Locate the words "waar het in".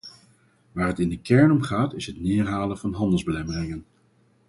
0.71-1.09